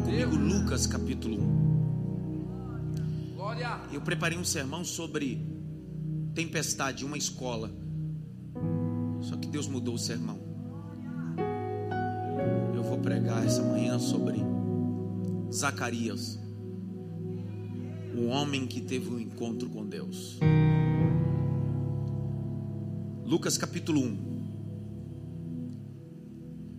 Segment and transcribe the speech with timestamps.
[0.00, 1.60] comigo Lucas capítulo 1.
[3.92, 5.44] Eu preparei um sermão sobre
[6.34, 7.70] tempestade, uma escola.
[9.20, 10.38] Só que Deus mudou o sermão.
[12.74, 14.40] Eu vou pregar essa manhã sobre
[15.52, 16.38] Zacarias,
[18.16, 20.38] o homem que teve um encontro com Deus.
[23.24, 24.18] Lucas capítulo 1,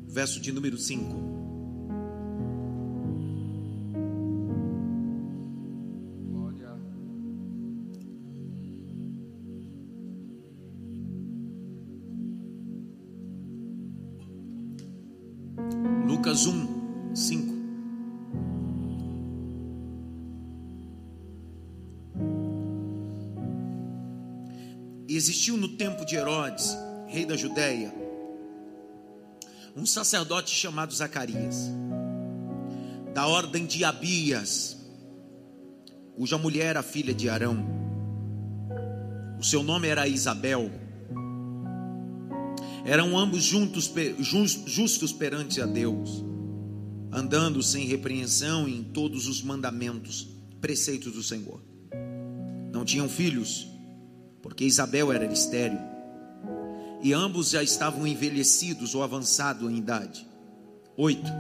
[0.08, 1.51] verso de número 5.
[25.42, 26.78] Existiu no tempo de Herodes,
[27.08, 27.92] rei da Judéia,
[29.76, 31.72] um sacerdote chamado Zacarias,
[33.12, 34.78] da ordem de Abias,
[36.16, 37.66] cuja mulher era filha de Arão.
[39.40, 40.70] O seu nome era Isabel.
[42.86, 43.92] Eram ambos juntos,
[44.68, 46.24] justos perante a Deus,
[47.12, 50.28] andando sem repreensão em todos os mandamentos,
[50.60, 51.60] preceitos do Senhor.
[52.72, 53.71] Não tinham filhos,
[54.42, 55.80] porque Isabel era estéril,
[57.02, 60.28] e ambos já estavam envelhecidos ou avançados em idade.
[60.96, 61.32] Oito.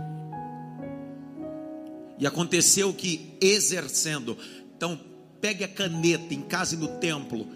[2.17, 4.37] E aconteceu que, exercendo,
[4.75, 4.99] então
[5.39, 7.47] pegue a caneta em casa e no templo.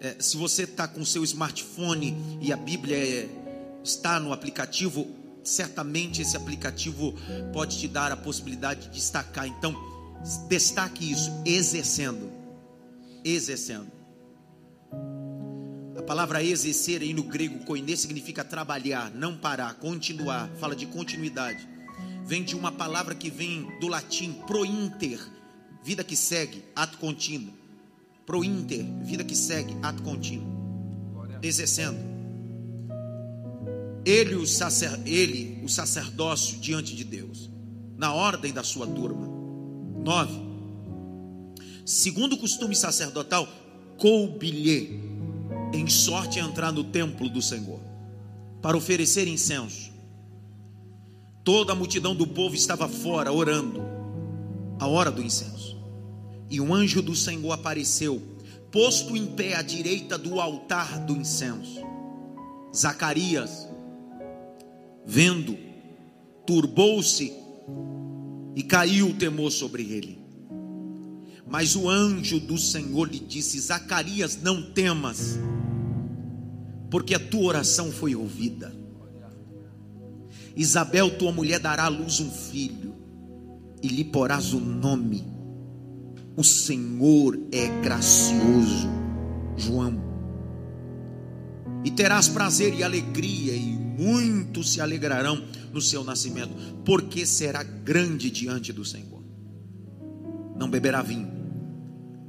[0.00, 3.28] É, se você está com seu smartphone e a Bíblia é,
[3.84, 5.06] está no aplicativo,
[5.44, 7.14] certamente esse aplicativo
[7.52, 9.46] pode te dar a possibilidade de destacar.
[9.46, 9.74] Então,
[10.48, 12.30] destaque isso, exercendo.
[13.24, 14.01] Exercendo.
[16.12, 20.46] Palavra exercer aí no grego koine significa trabalhar, não parar, continuar.
[20.60, 21.66] Fala de continuidade.
[22.26, 25.18] Vem de uma palavra que vem do latim prointer,
[25.82, 27.54] vida que segue, ato contínuo.
[28.26, 30.46] Prointer, vida que segue, ato contínuo.
[31.42, 31.96] Exercendo.
[34.04, 37.48] Ele o, sacer, ele, o sacerdócio diante de Deus,
[37.96, 39.26] na ordem da sua turma.
[40.04, 40.38] Nove.
[41.86, 43.48] Segundo o costume sacerdotal,
[43.96, 45.11] coube-lhe
[45.72, 47.80] em sorte entrar no templo do Senhor
[48.60, 49.90] para oferecer incenso.
[51.42, 53.82] Toda a multidão do povo estava fora orando
[54.78, 55.76] a hora do incenso.
[56.48, 58.22] E um anjo do Senhor apareceu,
[58.70, 61.80] posto em pé à direita do altar do incenso.
[62.74, 63.68] Zacarias,
[65.04, 65.58] vendo,
[66.46, 67.32] turbou-se
[68.54, 70.21] e caiu o temor sobre ele.
[71.52, 75.38] Mas o anjo do Senhor lhe disse: Zacarias, não temas,
[76.90, 78.74] porque a tua oração foi ouvida.
[80.56, 82.94] Isabel, tua mulher, dará à luz um filho,
[83.82, 85.26] e lhe porás o nome.
[86.34, 88.88] O Senhor é gracioso,
[89.54, 90.00] João.
[91.84, 98.30] E terás prazer e alegria, e muitos se alegrarão no seu nascimento, porque será grande
[98.30, 99.22] diante do Senhor.
[100.56, 101.41] Não beberá vinho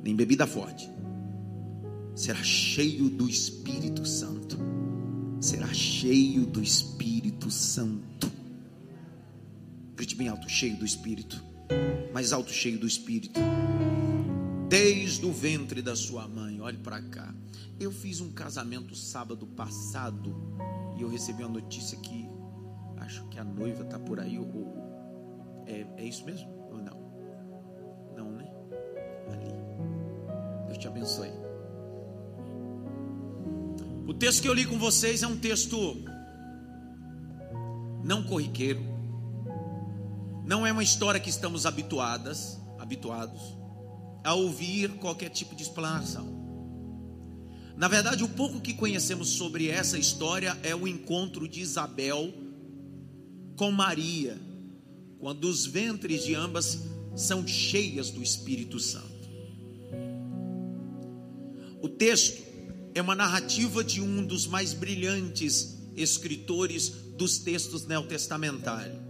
[0.03, 0.89] nem bebida forte.
[2.13, 4.57] Será cheio do Espírito Santo.
[5.39, 8.31] Será cheio do Espírito Santo.
[9.95, 11.41] Grite bem alto, cheio do Espírito.
[12.13, 13.39] Mais alto, cheio do Espírito.
[14.69, 16.59] Desde o ventre da sua mãe.
[16.59, 17.33] Olhe para cá.
[17.79, 20.35] Eu fiz um casamento sábado passado
[20.97, 22.27] e eu recebi uma notícia que
[22.97, 24.37] acho que a noiva está por aí.
[24.37, 26.62] Ou, é, é isso mesmo?
[31.03, 31.31] Abençoe.
[34.07, 35.97] O texto que eu li com vocês é um texto
[38.03, 38.81] não corriqueiro.
[40.45, 43.41] Não é uma história que estamos habituadas, habituados
[44.23, 46.41] a ouvir qualquer tipo de explanação.
[47.75, 52.33] Na verdade, o pouco que conhecemos sobre essa história é o encontro de Isabel
[53.57, 54.39] com Maria,
[55.19, 56.83] quando os ventres de ambas
[57.15, 59.12] são cheias do Espírito Santo.
[61.83, 62.41] O texto
[62.95, 66.87] é uma narrativa de um dos mais brilhantes escritores
[67.17, 69.01] dos textos neotestamentários.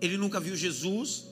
[0.00, 1.26] Ele nunca viu Jesus,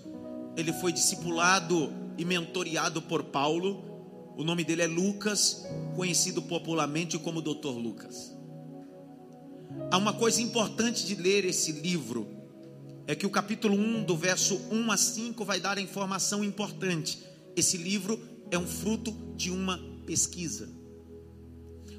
[0.56, 4.34] ele foi discipulado e mentoreado por Paulo.
[4.36, 7.68] O nome dele é Lucas, conhecido popularmente como Dr.
[7.68, 8.36] Lucas.
[9.92, 12.26] Há uma coisa importante de ler esse livro,
[13.06, 17.20] é que o capítulo 1, do verso 1 a 5, vai dar a informação importante.
[17.54, 20.68] Esse livro é um fruto de uma pesquisa.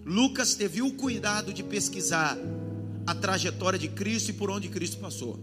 [0.05, 2.37] Lucas teve o cuidado de pesquisar
[3.07, 5.39] a trajetória de Cristo e por onde Cristo passou.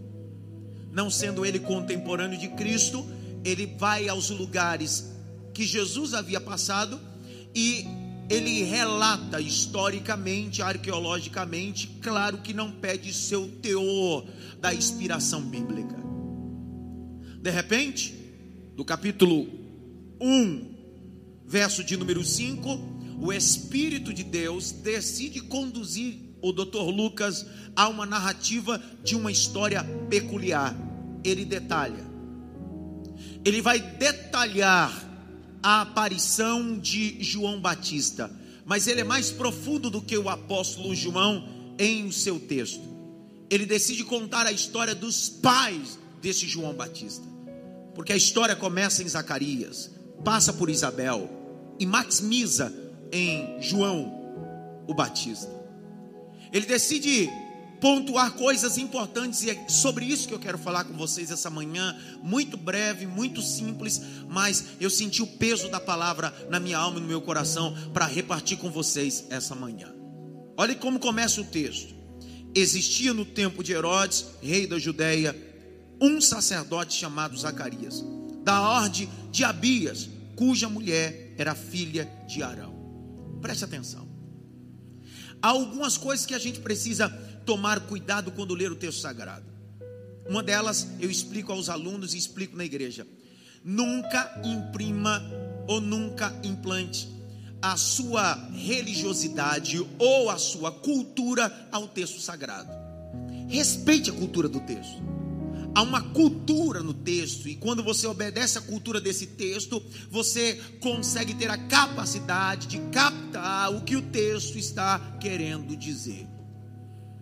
[0.93, 3.05] não sendo ele contemporâneo de Cristo,
[3.43, 5.11] ele vai aos lugares
[5.53, 6.99] que Jesus havia passado
[7.53, 7.85] e
[8.29, 14.25] ele relata historicamente, arqueologicamente, claro que não pede seu teor
[14.61, 15.97] da inspiração bíblica.
[17.41, 18.13] De repente,
[18.75, 19.47] do capítulo
[20.21, 20.71] 1,
[21.51, 22.79] verso de número 5,
[23.19, 26.79] o Espírito de Deus decide conduzir o Dr.
[26.79, 27.45] Lucas
[27.75, 30.73] a uma narrativa de uma história peculiar.
[31.25, 32.09] Ele detalha.
[33.43, 35.09] Ele vai detalhar
[35.61, 38.31] a aparição de João Batista,
[38.65, 42.81] mas ele é mais profundo do que o apóstolo João em o seu texto.
[43.49, 47.27] Ele decide contar a história dos pais desse João Batista,
[47.93, 49.91] porque a história começa em Zacarias,
[50.23, 51.40] passa por Isabel
[51.81, 52.71] e maximiza
[53.11, 54.13] em João
[54.87, 55.49] o Batista.
[56.53, 57.27] Ele decide
[57.81, 61.99] pontuar coisas importantes e é sobre isso que eu quero falar com vocês essa manhã,
[62.21, 63.99] muito breve, muito simples,
[64.29, 68.05] mas eu senti o peso da palavra na minha alma e no meu coração para
[68.05, 69.91] repartir com vocês essa manhã.
[70.55, 71.95] Olha como começa o texto.
[72.53, 75.35] Existia no tempo de Herodes, rei da Judéia,
[75.99, 78.05] um sacerdote chamado Zacarias,
[78.43, 83.39] da ordem de Abias, cuja mulher era filha de Arão.
[83.41, 84.07] Preste atenção.
[85.41, 87.09] Há algumas coisas que a gente precisa
[87.45, 89.45] tomar cuidado quando ler o texto sagrado.
[90.29, 93.07] Uma delas eu explico aos alunos e explico na igreja.
[93.63, 95.21] Nunca imprima
[95.67, 97.09] ou nunca implante
[97.59, 102.71] a sua religiosidade ou a sua cultura ao texto sagrado.
[103.47, 105.10] Respeite a cultura do texto.
[105.73, 111.33] Há uma cultura no texto, e quando você obedece à cultura desse texto, você consegue
[111.33, 116.27] ter a capacidade de captar o que o texto está querendo dizer.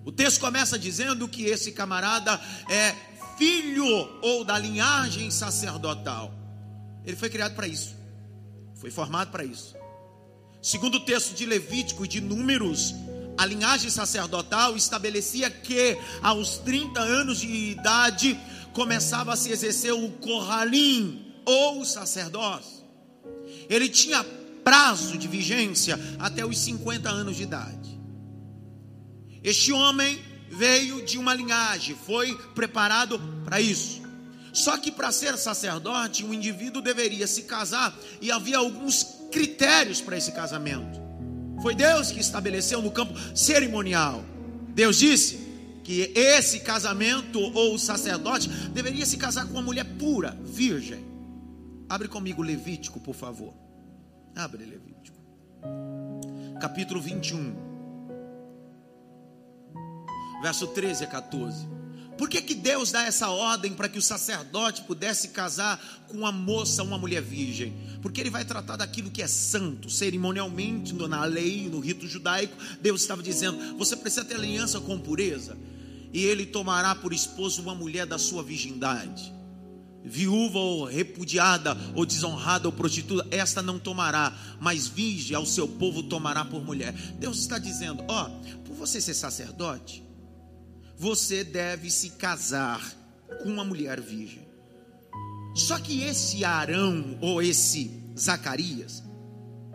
[0.03, 2.95] O texto começa dizendo que esse camarada é
[3.37, 3.85] filho
[4.21, 6.33] ou da linhagem sacerdotal.
[7.05, 7.95] Ele foi criado para isso,
[8.75, 9.75] foi formado para isso.
[10.61, 12.95] Segundo o texto de Levítico e de Números,
[13.39, 18.37] a linhagem sacerdotal estabelecia que aos 30 anos de idade
[18.73, 22.83] começava a se exercer o corralim ou o sacerdócio.
[23.69, 24.25] Ele tinha
[24.61, 27.97] prazo de vigência até os 50 anos de idade.
[29.41, 30.19] Este homem
[30.51, 34.01] veio de uma linhagem, foi preparado para isso.
[34.51, 40.17] Só que para ser sacerdote, o indivíduo deveria se casar e havia alguns critérios para
[40.17, 41.08] esse casamento.
[41.61, 44.23] Foi Deus que estabeleceu no campo cerimonial.
[44.69, 45.49] Deus disse
[45.83, 51.05] que esse casamento ou o sacerdote deveria se casar com uma mulher pura, virgem.
[51.89, 53.53] Abre comigo Levítico, por favor.
[54.35, 55.17] Abre Levítico.
[56.61, 57.69] Capítulo 21.
[60.41, 61.78] Verso 13 a 14.
[62.19, 66.33] Por que, que Deus dá essa ordem para que o sacerdote pudesse casar com uma
[66.33, 67.73] moça, uma mulher virgem?
[68.01, 72.53] Porque ele vai tratar daquilo que é santo, cerimonialmente, na lei, no rito judaico.
[72.81, 75.57] Deus estava dizendo: você precisa ter aliança com pureza,
[76.11, 79.33] e ele tomará por esposo uma mulher da sua virgindade.
[80.03, 86.03] Viúva ou repudiada, ou desonrada ou prostituta, esta não tomará, mas virgem ao seu povo
[86.03, 86.91] tomará por mulher.
[87.17, 88.25] Deus está dizendo: ó,
[88.65, 90.08] por você ser sacerdote,
[90.99, 92.85] você deve se casar
[93.41, 94.45] com uma mulher virgem.
[95.55, 99.01] Só que esse Arão, ou esse Zacarias,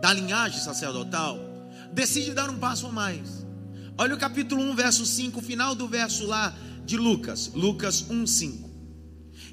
[0.03, 1.39] da linhagem sacerdotal,
[1.95, 3.47] decide dar um passo a mais.
[3.97, 8.71] Olha o capítulo 1, verso 5, final do verso lá de Lucas, Lucas 1, 5.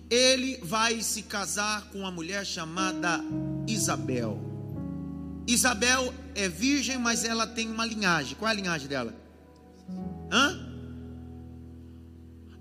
[0.10, 3.24] Ele vai se casar com uma mulher chamada
[3.66, 4.38] Isabel.
[5.48, 8.36] Isabel é virgem, mas ela tem uma linhagem.
[8.36, 9.16] Qual é a linhagem dela?
[10.30, 10.71] Hã?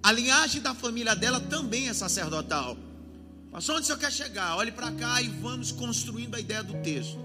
[0.02, 2.76] A linhagem da família dela também é sacerdotal.
[3.50, 4.56] Pastor, onde o senhor quer chegar?
[4.56, 7.18] Olhe para cá e vamos construindo a ideia do texto.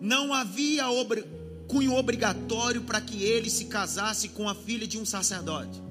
[0.00, 1.24] Não havia obri...
[1.68, 5.82] cunho obrigatório para que ele se casasse com a filha de um sacerdote.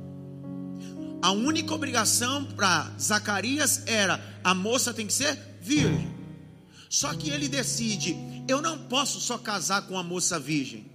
[1.21, 6.13] A única obrigação para Zacarias era: a moça tem que ser virgem.
[6.89, 8.17] Só que ele decide:
[8.47, 10.85] eu não posso só casar com a moça virgem.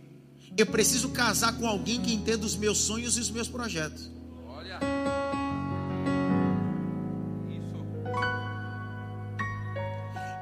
[0.57, 4.18] Eu preciso casar com alguém que entenda os meus sonhos e os meus projetos.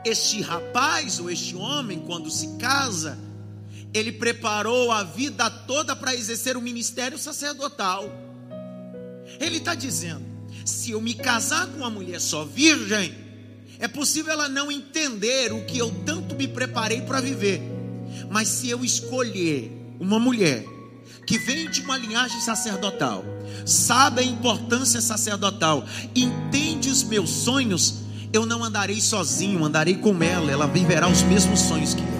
[0.04, 3.18] Este rapaz ou este homem, quando se casa,
[3.92, 8.04] ele preparou a vida toda para exercer o ministério sacerdotal.
[9.40, 10.24] Ele está dizendo:
[10.64, 13.14] se eu me casar com uma mulher só virgem,
[13.78, 17.60] é possível ela não entender o que eu tanto me preparei para viver.
[18.30, 20.64] Mas se eu escolher uma mulher
[21.26, 23.24] que vem de uma linhagem sacerdotal,
[23.66, 30.50] sabe a importância sacerdotal, entende os meus sonhos, eu não andarei sozinho, andarei com ela,
[30.50, 32.16] ela viverá os mesmos sonhos que eu.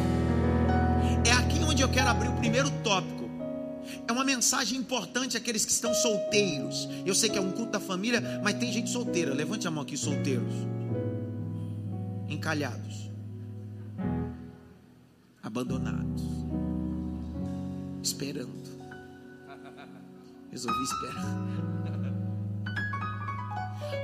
[1.24, 3.16] É aqui onde eu quero abrir o primeiro tópico.
[4.08, 6.88] É uma mensagem importante àqueles que estão solteiros.
[7.04, 9.34] Eu sei que é um culto da família, mas tem gente solteira.
[9.34, 10.52] Levante a mão aqui, solteiros.
[12.28, 13.10] Encalhados.
[15.42, 16.22] Abandonados.
[18.02, 18.65] Esperando.
[20.56, 21.22] Resolvi esperar.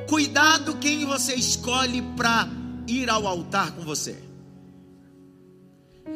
[0.07, 2.47] Cuidado quem você escolhe para
[2.87, 4.23] ir ao altar com você.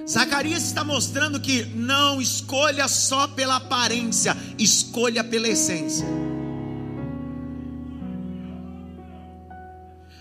[0.07, 6.07] Zacarias está mostrando que não escolha só pela aparência, escolha pela essência.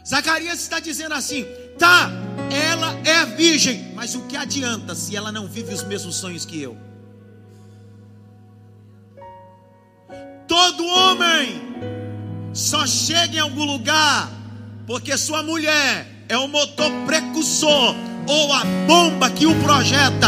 [0.07, 1.43] Zacarias está dizendo assim:
[1.77, 2.09] tá,
[2.49, 6.61] ela é virgem, mas o que adianta se ela não vive os mesmos sonhos que
[6.61, 6.94] eu?
[10.55, 11.61] Todo homem
[12.53, 14.31] só chega em algum lugar
[14.87, 17.93] porque sua mulher é o motor precursor
[18.25, 20.27] ou a bomba que o projeta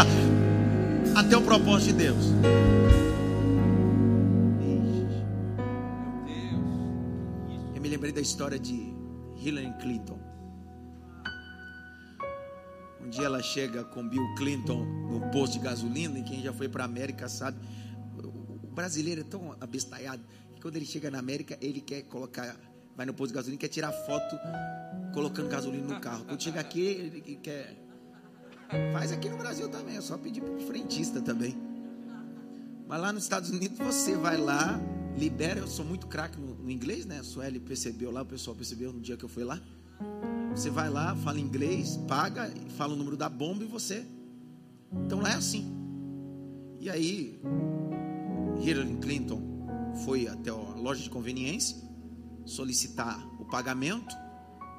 [1.16, 2.26] até o propósito de Deus.
[7.74, 8.94] Eu me lembrei da história de
[9.38, 10.20] Hillary Clinton.
[13.02, 16.68] Um dia ela chega com Bill Clinton no posto de gasolina, e quem já foi
[16.68, 17.58] para a América sabe,
[18.78, 22.56] brasileiro é tão abestalhado que quando ele chega na América, ele quer colocar,
[22.96, 24.38] vai no posto de gasolina, quer tirar foto
[25.16, 26.24] colocando gasolina no carro.
[26.26, 27.76] Quando chega aqui, ele quer.
[28.94, 31.58] Faz aqui no Brasil também, é só pedir para o frentista também.
[32.88, 34.80] Mas lá nos Estados Unidos você vai lá,
[35.18, 35.60] libera.
[35.60, 37.20] Eu sou muito craque no, no, inglês, né?
[37.20, 39.60] A Sueli percebeu lá, o pessoal percebeu no dia que eu fui lá.
[40.52, 44.06] Você vai lá, fala inglês, paga, fala o número da bomba e você.
[45.06, 45.74] Então lá é assim.
[46.80, 47.40] E aí,
[48.62, 49.42] Hillary Clinton
[50.06, 51.78] foi até a loja de conveniência
[52.46, 54.16] solicitar o pagamento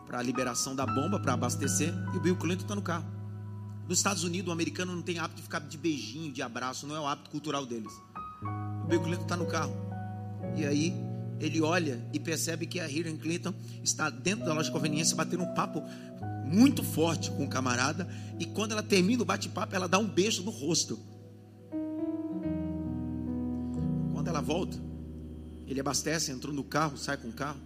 [0.06, 3.06] para a liberação da bomba para abastecer e o Bill Clinton está no carro.
[3.86, 6.96] Nos Estados Unidos, o americano não tem hábito de ficar de beijinho, de abraço, não
[6.96, 7.92] é o hábito cultural deles.
[8.84, 9.74] O Bill Clinton está no carro.
[10.56, 10.94] E aí
[11.40, 15.42] ele olha e percebe que a Hillary Clinton está dentro da loja de conveniência batendo
[15.42, 15.82] um papo
[16.44, 18.08] muito forte com o camarada.
[18.38, 20.98] E quando ela termina o bate-papo, ela dá um beijo no rosto.
[24.28, 24.76] Quando ela volta,
[25.66, 27.58] ele abastece, entrou no carro, sai com o carro.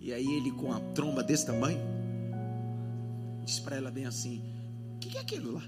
[0.00, 1.78] E aí ele com a tromba desse tamanho,
[3.44, 4.42] diz para ela bem assim:
[4.96, 5.62] O que, que é aquilo lá?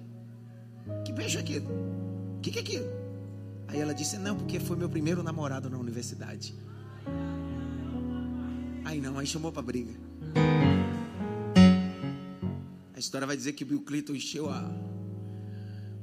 [1.05, 1.69] Que beijo é aquilo?
[2.43, 2.87] Que, que é aquilo?
[3.69, 6.53] Aí ela disse: Não, porque foi meu primeiro namorado na universidade.
[8.85, 9.93] Aí não, aí chamou para briga.
[12.93, 14.69] A história vai dizer que Bill Clinton encheu a,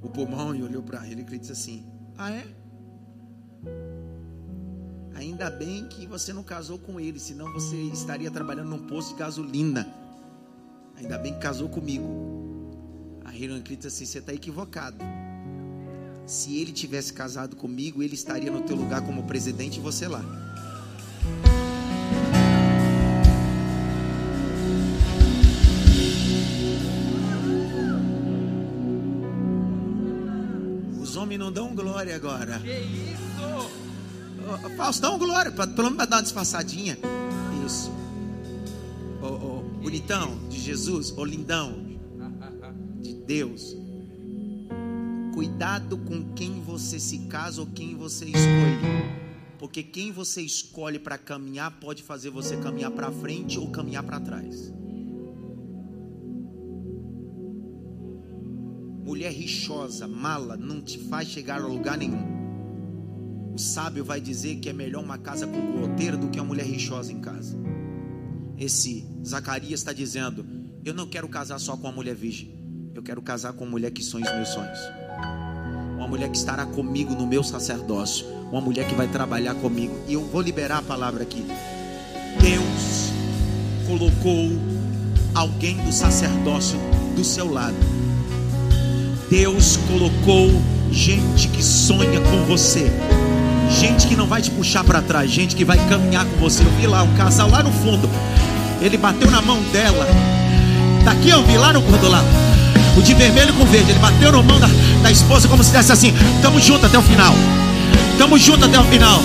[0.02, 1.86] o pulmão e olhou para ele e disse assim:
[2.18, 2.65] Ah, é?
[5.16, 9.20] Ainda bem que você não casou com ele, senão você estaria trabalhando num posto de
[9.20, 9.88] gasolina.
[10.98, 12.06] Ainda bem que casou comigo.
[13.24, 14.98] A Hillary disse assim: você está equivocado.
[16.26, 20.24] Se ele tivesse casado comigo, ele estaria no teu lugar como presidente e você lá.
[31.00, 32.60] Os homens não dão glória agora.
[32.60, 33.85] Que isso?
[34.78, 36.98] Faustão, glória, pra, pelo menos dar uma disfarçadinha.
[37.66, 37.92] Isso.
[39.22, 41.84] Ô, bonitão de Jesus, ô lindão
[43.02, 43.76] de Deus.
[45.34, 49.16] Cuidado com quem você se casa ou quem você escolhe.
[49.58, 54.20] Porque quem você escolhe para caminhar pode fazer você caminhar para frente ou caminhar para
[54.20, 54.72] trás.
[59.04, 62.35] Mulher rixosa, mala, não te faz chegar a lugar nenhum.
[63.56, 66.66] O sábio vai dizer que é melhor uma casa com goteira do que uma mulher
[66.66, 67.56] rixosa em casa.
[68.58, 70.46] Esse Zacarias está dizendo:
[70.84, 72.54] Eu não quero casar só com uma mulher virgem.
[72.94, 74.80] Eu quero casar com uma mulher que sonha os meus sonhos.
[75.96, 78.26] Uma mulher que estará comigo no meu sacerdócio.
[78.52, 79.98] Uma mulher que vai trabalhar comigo.
[80.06, 81.46] E eu vou liberar a palavra aqui.
[82.42, 83.10] Deus
[83.88, 84.52] colocou
[85.34, 86.78] alguém do sacerdócio
[87.16, 87.78] do seu lado.
[89.30, 90.50] Deus colocou
[90.92, 92.92] gente que sonha com você.
[93.80, 96.64] Gente que não vai te puxar para trás, gente que vai caminhar com você.
[96.64, 98.10] Eu vi lá um casal lá no fundo.
[98.82, 100.08] Ele bateu na mão dela.
[101.04, 102.24] Daqui eu vi lá no fundo lá.
[102.98, 103.92] O de vermelho com verde.
[103.92, 104.70] Ele bateu na mão da,
[105.04, 107.36] da esposa como se dissesse assim: Tamo junto até o final.
[108.18, 109.22] Tamo junto até o final.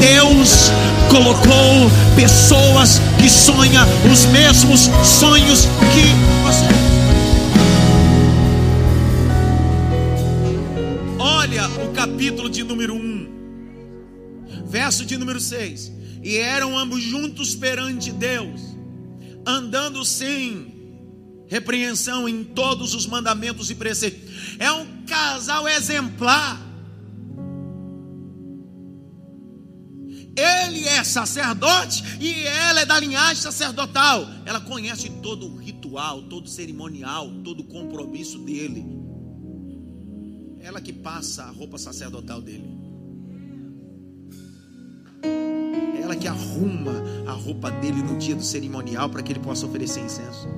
[0.00, 0.72] Deus
[1.08, 6.77] colocou pessoas que sonham os mesmos sonhos que você.
[14.68, 15.92] Verso de número 6.
[16.22, 18.60] E eram ambos juntos perante Deus,
[19.46, 20.76] andando sem
[21.48, 24.56] repreensão em todos os mandamentos e preceitos.
[24.58, 26.66] É um casal exemplar.
[30.36, 34.24] Ele é sacerdote e ela é da linhagem sacerdotal.
[34.44, 38.84] Ela conhece todo o ritual, todo o cerimonial, todo o compromisso dele.
[40.60, 42.87] Ela que passa a roupa sacerdotal dele.
[46.00, 46.92] Ela que arruma
[47.26, 50.48] a roupa dele no dia do cerimonial para que ele possa oferecer incenso.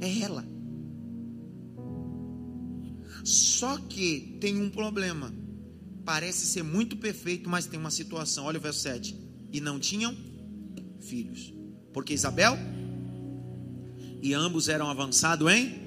[0.00, 0.44] É ela.
[3.24, 5.32] Só que tem um problema.
[6.04, 8.44] Parece ser muito perfeito, mas tem uma situação.
[8.44, 9.16] Olha o verso 7.
[9.52, 10.16] E não tinham
[11.00, 11.54] filhos.
[11.92, 12.58] Porque Isabel
[14.20, 15.82] e ambos eram avançados em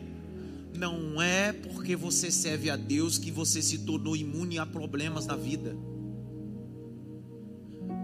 [0.78, 5.36] não é porque você serve a Deus que você se tornou imune a problemas da
[5.36, 5.76] vida.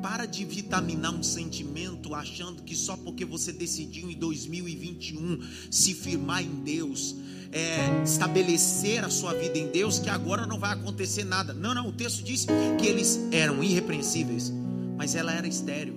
[0.01, 5.39] Para de vitaminar um sentimento achando que só porque você decidiu em 2021
[5.70, 7.15] se firmar em Deus,
[7.51, 11.53] é, estabelecer a sua vida em Deus, que agora não vai acontecer nada.
[11.53, 12.46] Não, não, o texto diz
[12.79, 14.51] que eles eram irrepreensíveis,
[14.98, 15.96] mas ela era estéril.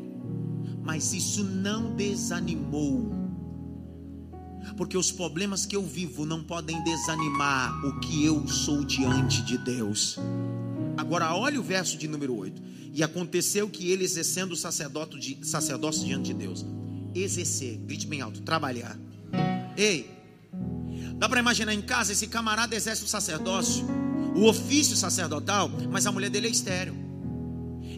[0.83, 3.11] Mas isso não desanimou,
[4.77, 9.57] porque os problemas que eu vivo não podem desanimar o que eu sou diante de
[9.57, 10.19] Deus.
[10.97, 12.63] Agora, olha o verso de número 8.
[12.93, 16.65] E aconteceu que ele, exercendo o de, sacerdócio diante de Deus,
[17.15, 18.97] exercer, grite bem alto, trabalhar.
[19.77, 20.09] Ei,
[21.17, 23.85] dá para imaginar em casa esse camarada exerce o sacerdócio,
[24.37, 27.04] o ofício sacerdotal, mas a mulher dele é estéreo.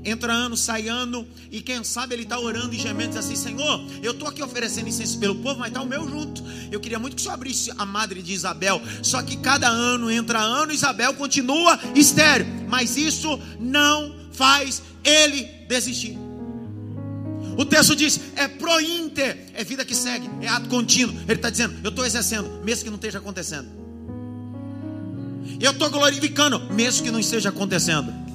[0.05, 4.13] Entra ano, sai ano, e quem sabe ele está orando e gemendo assim: Senhor, eu
[4.13, 6.43] estou aqui oferecendo incenso pelo povo, mas está o meu junto.
[6.71, 8.81] Eu queria muito que o senhor abrisse a madre de Isabel.
[9.03, 12.47] Só que cada ano entra ano, Isabel continua estéreo.
[12.69, 16.17] Mas isso não faz ele desistir.
[17.57, 21.15] O texto diz: é pro inter, é vida que segue, é ato contínuo.
[21.23, 23.69] Ele está dizendo: eu estou exercendo, mesmo que não esteja acontecendo.
[25.61, 28.26] Eu estou glorificando, mesmo que não esteja acontecendo.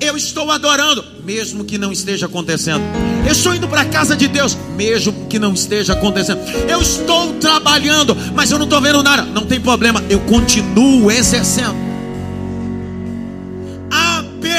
[0.00, 2.82] Eu estou adorando, mesmo que não esteja acontecendo.
[3.24, 6.40] Eu estou indo para a casa de Deus, mesmo que não esteja acontecendo.
[6.68, 9.22] Eu estou trabalhando, mas eu não estou vendo nada.
[9.22, 11.92] Não tem problema, eu continuo exercendo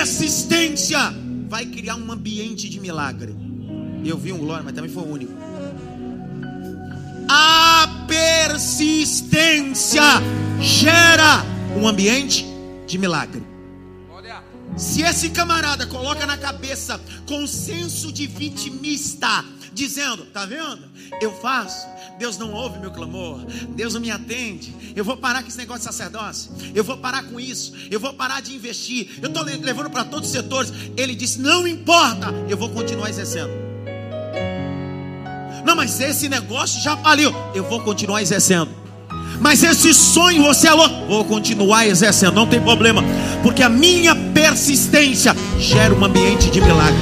[0.04, 1.14] persistência
[1.48, 3.34] vai criar um ambiente de milagre.
[4.04, 5.32] Eu vi um glória, mas também foi o único.
[7.30, 10.02] A persistência
[10.60, 11.46] gera
[11.78, 12.46] um ambiente
[12.86, 13.42] de milagre.
[14.76, 20.92] Se esse camarada coloca na cabeça com senso de vitimista, dizendo: Tá vendo?
[21.22, 24.74] Eu faço, Deus não ouve meu clamor, Deus não me atende.
[24.96, 28.14] Eu vou parar com esse negócio de sacerdócio, eu vou parar com isso, eu vou
[28.14, 29.20] parar de investir.
[29.22, 30.74] Eu estou levando para todos os setores.
[30.98, 33.52] Ele disse: Não importa, eu vou continuar exercendo.
[35.64, 38.83] Não, mas esse negócio já faliu, eu vou continuar exercendo.
[39.44, 43.04] Mas esse sonho você louco, vou continuar exercendo, não tem problema,
[43.44, 46.98] porque a minha persistência gera um ambiente de milagre.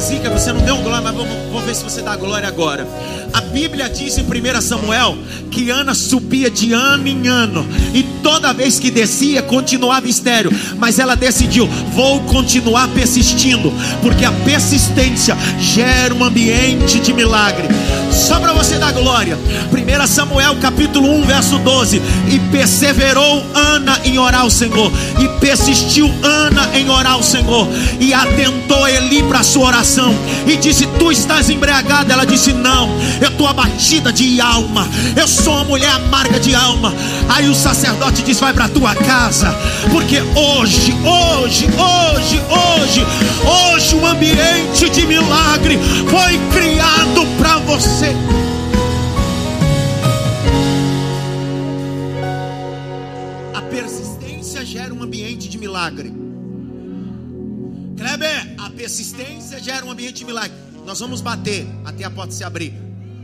[0.00, 2.88] Zica, você não deu um glória, mas vamos, vamos ver se você dá glória agora.
[3.32, 5.16] A Bíblia diz em 1 Samuel
[5.50, 7.64] que Ana subia de ano em ano,
[7.94, 10.50] e toda vez que descia, continuava estéreo.
[10.76, 17.68] Mas ela decidiu: vou continuar persistindo, porque a persistência gera um ambiente de milagre.
[18.18, 19.38] Só para você dar glória.
[19.38, 22.02] 1 Samuel capítulo 1, verso 12.
[22.28, 27.68] E perseverou Ana em orar ao Senhor, e persistiu Ana em orar ao Senhor,
[28.00, 30.12] e atentou Eli para sua oração,
[30.46, 32.12] e disse: Tu estás embriagada.
[32.12, 36.92] Ela disse: Não, eu estou abatida de alma, eu sou uma mulher amarga de alma.
[37.28, 39.54] Aí o sacerdote diz: Vai para tua casa,
[39.92, 43.06] porque hoje, hoje, hoje, hoje,
[43.46, 45.78] hoje, um ambiente de milagre
[46.08, 48.07] foi criado para você.
[53.54, 56.12] A persistência gera um ambiente de milagre.
[57.96, 60.56] Kleber, a persistência gera um ambiente de milagre.
[60.86, 62.72] Nós vamos bater até a porta se abrir.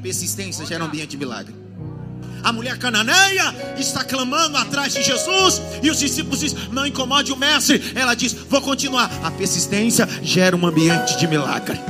[0.02, 1.54] Persistência gera um ambiente de milagre.
[2.42, 7.36] A mulher cananeia está clamando atrás de Jesus e os discípulos dizem: Não incomode o
[7.36, 7.82] mestre.
[7.94, 9.10] Ela diz: Vou continuar.
[9.24, 11.80] A persistência gera um ambiente de milagre.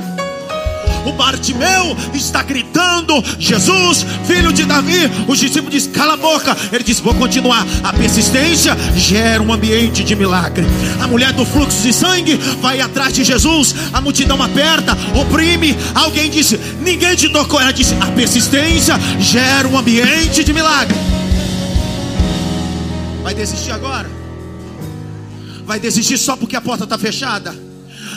[1.05, 5.09] O Bartimeu está gritando: Jesus, filho de Davi.
[5.27, 6.55] Os discípulos dizem: Cala a boca.
[6.71, 7.65] Ele diz: Vou continuar.
[7.83, 10.65] A persistência gera um ambiente de milagre.
[11.01, 13.75] A mulher do fluxo de sangue vai atrás de Jesus.
[13.93, 15.75] A multidão aperta, oprime.
[15.93, 17.61] Alguém disse: Ninguém te tocou.
[17.61, 20.95] Ela disse: A persistência gera um ambiente de milagre.
[23.21, 24.09] Vai desistir agora?
[25.65, 27.64] Vai desistir só porque a porta está fechada?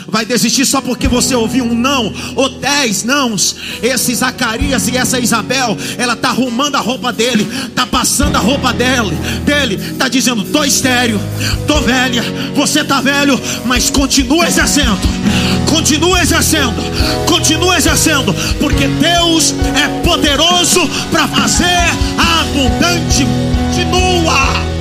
[0.09, 3.57] Vai desistir só porque você ouviu um não ou dez nãos.
[3.83, 8.73] Esse Zacarias e essa Isabel, ela tá arrumando a roupa dele, tá passando a roupa
[8.73, 11.21] dele, dele, tá dizendo: tô estéreo,
[11.67, 14.99] tô velha, você tá velho, mas continua exercendo,
[15.71, 16.83] continua exercendo,
[17.27, 21.67] continua exercendo, porque Deus é poderoso para fazer
[22.19, 23.27] abundante.
[23.69, 24.78] Continua.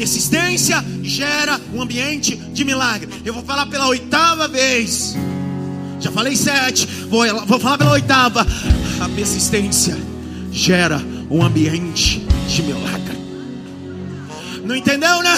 [0.00, 3.06] Persistência gera um ambiente de milagre.
[3.22, 5.14] Eu vou falar pela oitava vez.
[6.00, 8.46] Já falei sete, vou, vou falar pela oitava.
[8.98, 9.94] A persistência
[10.50, 13.18] gera um ambiente de milagre.
[14.64, 15.36] Não entendeu, né?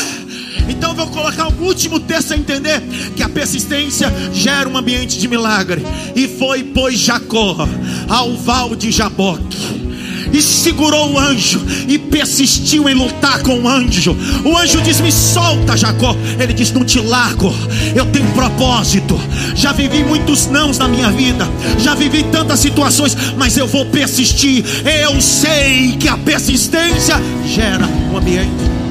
[0.68, 2.80] Então vou colocar um último texto a entender
[3.16, 5.82] que a persistência gera um ambiente de milagre.
[6.14, 7.68] E foi pois Jacó
[8.08, 9.91] ao val de Jaboque
[10.32, 14.16] e segurou o anjo e persistiu em lutar com o anjo.
[14.44, 16.16] O anjo diz: Me solta, Jacó.
[16.38, 17.54] Ele diz: Não te largo,
[17.94, 19.20] eu tenho propósito.
[19.54, 24.64] Já vivi muitos nãos na minha vida, já vivi tantas situações, mas eu vou persistir.
[24.84, 28.81] Eu sei que a persistência gera um ambiente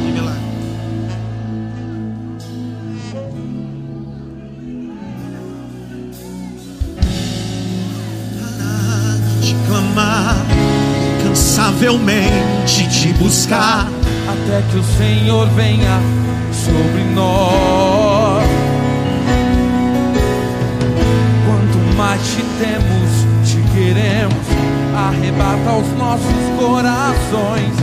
[11.91, 13.87] incansavelmente te buscar,
[14.27, 15.99] até que o Senhor venha
[16.51, 18.43] sobre nós.
[21.45, 24.45] Quanto mais te temos, te queremos,
[24.95, 27.73] arrebata os nossos corações,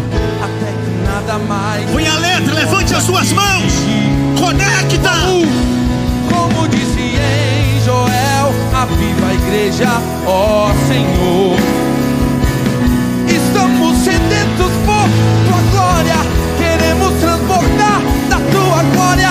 [0.42, 1.90] até que nada mais.
[1.90, 3.72] Põe a letra, levante as suas mãos,
[4.38, 5.10] conecta.
[6.30, 9.88] Como, como disse em Joel, aviva a igreja,
[10.26, 11.77] ó Senhor
[14.18, 15.08] sedentos por
[15.46, 16.16] tua glória,
[16.58, 19.30] queremos transportar da tua glória,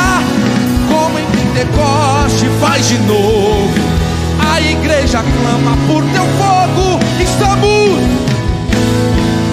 [0.89, 3.73] como em Pentecoste faz de novo.
[4.54, 8.00] A igreja clama por teu fogo, estamos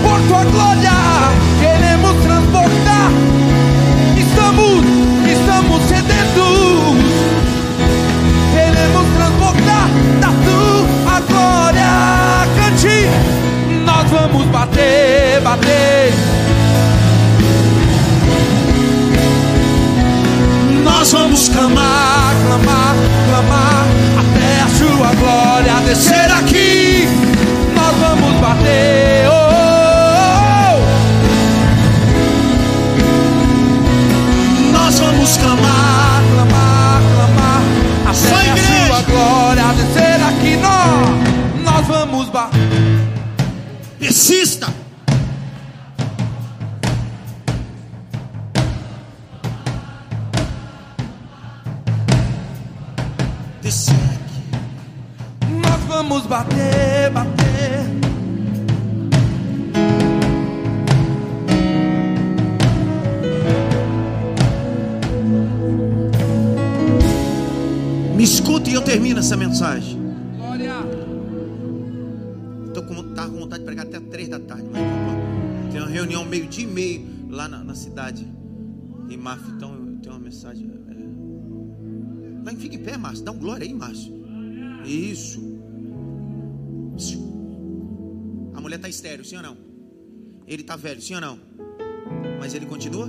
[0.03, 0.93] por tua glória,
[14.15, 16.13] vamos bater, bater.
[20.85, 22.95] Nós vamos clamar, clamar,
[23.29, 23.87] clamar,
[24.21, 26.84] até a sua glória descer aqui.
[77.75, 78.33] Na, cidade
[79.11, 79.51] em Mafra.
[79.51, 80.71] Então eu tenho uma mensagem.
[80.89, 82.43] É...
[82.45, 83.25] Vai, fica em pé, Márcio.
[83.25, 84.15] Dá um glória aí, Márcio.
[84.87, 85.43] Isso.
[88.55, 89.57] A mulher está estéreo, sim ou não?
[90.47, 91.39] Ele está velho, sim ou não?
[92.39, 93.07] Mas ele continua?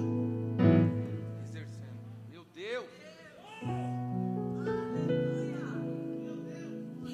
[2.32, 2.86] Meu Deus.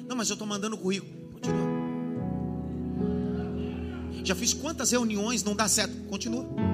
[0.08, 1.12] Não, mas eu estou mandando o currículo.
[1.32, 1.72] Continua.
[4.24, 5.94] Já fiz quantas reuniões, não dá certo.
[6.04, 6.71] Continua.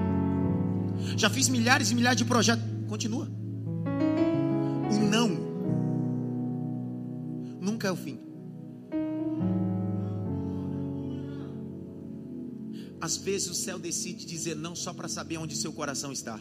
[1.19, 2.63] Já fiz milhares e milhares de projetos.
[2.87, 3.29] Continua.
[4.89, 5.27] O não
[7.59, 8.17] nunca é o fim.
[13.01, 16.39] Às vezes o céu decide dizer não só para saber onde seu coração está.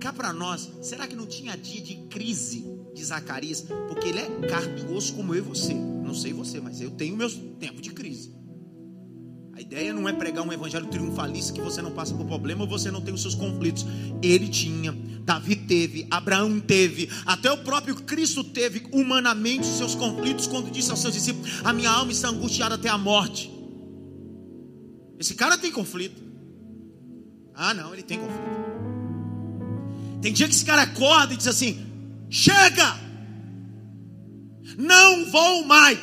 [0.00, 4.48] Cá para nós, será que não tinha dia de crise de Zacarias, porque ele é
[4.48, 5.74] carne e osso como eu e você.
[5.74, 8.41] Não sei você, mas eu tenho meus tempos de crise.
[9.72, 13.00] Ideia não é pregar um evangelho triunfalista que você não passa por problema você não
[13.00, 13.86] tem os seus conflitos.
[14.22, 14.92] Ele tinha,
[15.24, 20.90] Davi teve, Abraão teve, até o próprio Cristo teve humanamente os seus conflitos quando disse
[20.90, 23.50] aos seus discípulos: A minha alma está angustiada até a morte.
[25.18, 26.20] Esse cara tem conflito.
[27.54, 28.42] Ah, não, ele tem conflito.
[30.20, 31.82] Tem dia que esse cara acorda e diz assim:
[32.28, 32.94] chega,
[34.76, 35.98] não vou mais,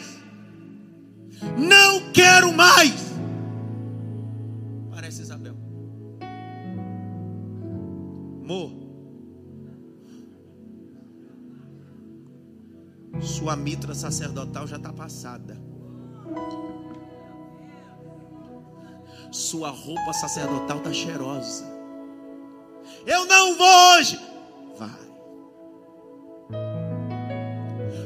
[1.55, 3.08] não quero mais.
[13.39, 15.57] Sua mitra sacerdotal já está passada.
[19.31, 21.63] Sua roupa sacerdotal está cheirosa.
[23.05, 24.19] Eu não vou hoje.
[24.77, 24.99] Vai.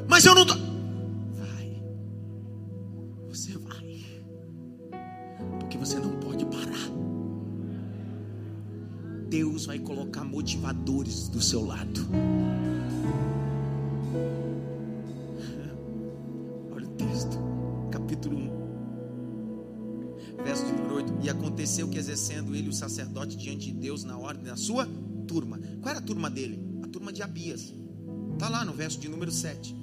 [0.08, 0.54] Mas eu não tô.
[0.54, 1.82] Vai.
[3.30, 4.06] Você vai.
[5.62, 6.92] Porque você não pode parar.
[9.30, 12.08] Deus vai colocar motivadores do seu lado.
[21.74, 24.88] Aconteceu que, exercendo ele o sacerdote diante de Deus na ordem da sua
[25.28, 25.60] turma.
[25.82, 26.60] Qual era a turma dele?
[26.84, 27.74] A turma de Abias.
[28.34, 29.76] Está lá no verso de número 7.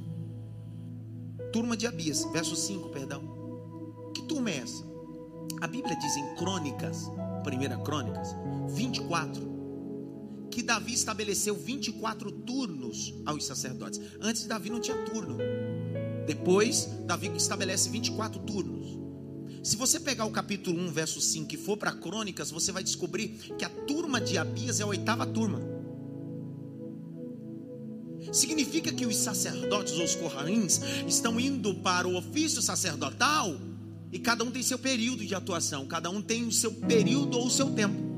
[1.52, 4.12] Turma de Abias, verso 5, perdão.
[4.14, 4.84] Que turma é essa?
[5.60, 7.10] A Bíblia diz em Crônicas,
[7.42, 8.36] primeira Crônicas,
[8.68, 14.00] 24, que Davi estabeleceu 24 turnos aos sacerdotes.
[14.20, 15.38] Antes Davi não tinha turno.
[16.24, 18.99] Depois, Davi estabelece 24 turnos.
[19.62, 23.28] Se você pegar o capítulo 1, verso 5 e for para Crônicas, você vai descobrir
[23.58, 25.60] que a turma de Abias é a oitava turma.
[28.32, 33.54] Significa que os sacerdotes ou os corrains estão indo para o ofício sacerdotal
[34.10, 37.46] e cada um tem seu período de atuação, cada um tem o seu período ou
[37.46, 38.08] o seu tempo.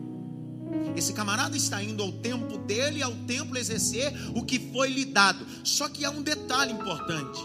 [0.97, 5.45] Esse camarada está indo ao tempo dele, ao templo exercer o que foi lhe dado.
[5.65, 7.41] Só que há um detalhe importante.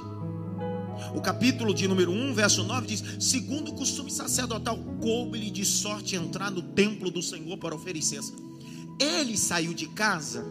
[1.16, 6.16] O capítulo de número 1, verso 9 diz: Segundo o costume sacerdotal, coube-lhe de sorte
[6.16, 8.22] entrar no templo do Senhor para oferecer.
[9.00, 10.46] Ele saiu de casa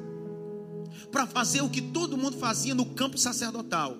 [1.10, 3.96] para fazer o que todo mundo fazia no campo sacerdotal.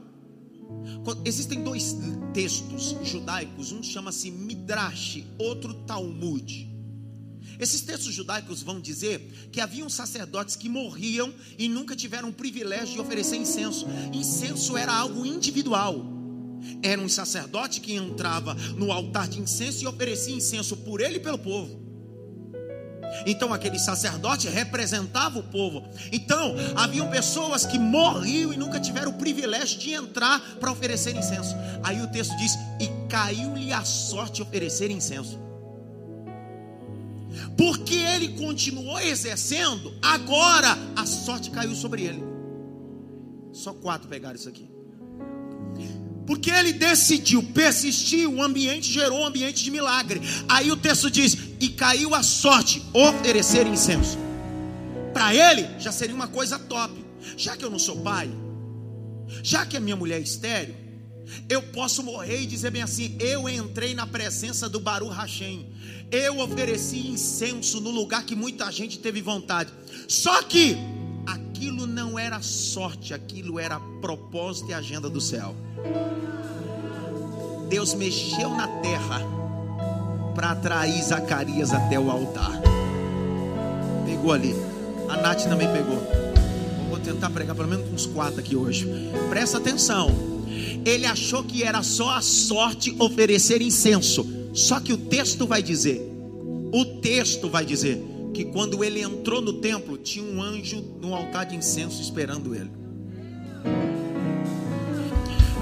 [1.24, 1.96] Existem dois
[2.32, 6.74] textos judaicos, um chama-se Midrash, outro Talmud.
[7.58, 12.94] Esses textos judaicos vão dizer que haviam sacerdotes que morriam e nunca tiveram o privilégio
[12.94, 13.86] de oferecer incenso.
[14.12, 16.15] Incenso era algo individual.
[16.82, 21.20] Era um sacerdote que entrava no altar de incenso e oferecia incenso por ele e
[21.20, 21.86] pelo povo.
[23.24, 25.84] Então aquele sacerdote representava o povo.
[26.12, 31.54] Então haviam pessoas que morriam e nunca tiveram o privilégio de entrar para oferecer incenso.
[31.82, 35.38] Aí o texto diz: e caiu-lhe a sorte oferecer incenso.
[37.56, 42.22] Porque ele continuou exercendo, agora a sorte caiu sobre ele.
[43.52, 44.75] Só quatro pegaram isso aqui.
[46.26, 50.20] Porque ele decidiu, persistiu, o ambiente gerou um ambiente de milagre.
[50.48, 54.18] Aí o texto diz: e caiu a sorte oferecer incenso.
[55.12, 57.04] Para ele já seria uma coisa top.
[57.36, 58.30] Já que eu não sou pai,
[59.42, 60.74] já que a minha mulher é estéreo,
[61.48, 65.66] eu posso morrer e dizer bem assim: eu entrei na presença do Baru Hashem,
[66.10, 69.72] eu ofereci incenso no lugar que muita gente teve vontade.
[70.08, 70.76] Só que
[71.56, 75.54] aquilo não era sorte, aquilo era propósito e agenda do céu.
[77.68, 79.22] Deus mexeu na terra
[80.34, 82.60] para atrair Zacarias até o altar.
[84.04, 84.54] Pegou ali.
[85.08, 85.98] A Nath também pegou.
[86.90, 88.86] Vou tentar pregar pelo menos uns quatro aqui hoje.
[89.30, 90.10] Presta atenção.
[90.84, 94.26] Ele achou que era só a sorte oferecer incenso.
[94.52, 96.02] Só que o texto vai dizer:
[96.70, 101.46] o texto vai dizer que quando ele entrou no templo, tinha um anjo no altar
[101.46, 102.70] de incenso esperando ele.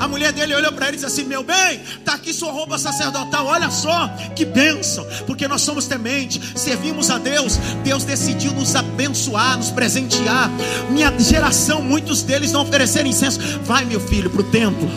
[0.00, 2.76] A mulher dele olhou para ele e disse assim: Meu bem, está aqui sua roupa
[2.76, 3.46] sacerdotal.
[3.46, 7.58] Olha só que bênção, porque nós somos tementes, servimos a Deus.
[7.84, 10.50] Deus decidiu nos abençoar, nos presentear.
[10.90, 13.38] Minha geração, muitos deles não ofereceram incenso.
[13.62, 14.90] Vai, meu filho, para o templo.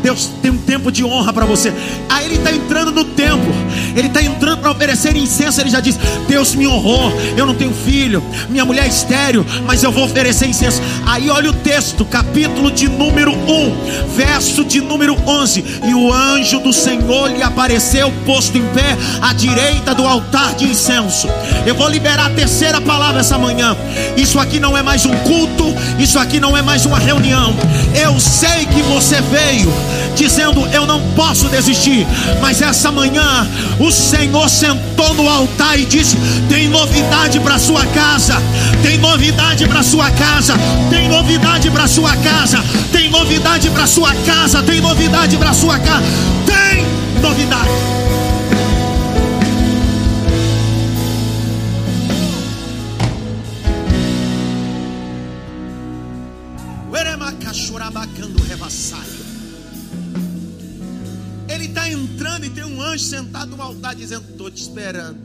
[0.00, 1.72] Deus tem um tempo de honra para você.
[2.08, 3.52] Aí ele está entrando no templo,
[3.94, 5.60] ele está entrando para oferecer incenso.
[5.60, 5.98] Ele já diz:
[6.28, 7.12] Deus me honrou.
[7.36, 10.80] Eu não tenho filho, minha mulher é estéreo, mas eu vou oferecer incenso.
[11.06, 15.64] Aí olha o texto, capítulo de número 1, verso de número 11.
[15.86, 20.64] E o anjo do Senhor lhe apareceu, posto em pé à direita do altar de
[20.64, 21.28] incenso.
[21.66, 23.76] Eu vou liberar a terceira palavra essa manhã.
[24.16, 27.54] Isso aqui não é mais um culto, isso aqui não é mais uma reunião.
[27.94, 29.72] Eu sei que você veio
[30.16, 32.06] dizendo: Eu não posso desistir.
[32.40, 33.46] Mas essa manhã,
[33.78, 36.16] o Senhor sentou no altar e disse:
[36.48, 38.40] Tem novidade para sua casa,
[38.82, 40.54] tem novidade para sua casa,
[40.90, 46.04] tem novidade para sua casa, tem novidade para sua casa, tem novidade para sua casa,
[46.46, 46.84] tem
[47.20, 48.05] novidade.
[62.96, 65.18] Anjo sentado no altar dizendo: Estou te esperando.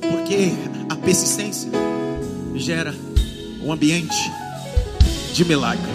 [0.00, 0.50] Porque
[0.90, 1.70] a persistência
[2.56, 2.92] gera
[3.62, 4.16] um ambiente
[5.32, 5.90] de milagre.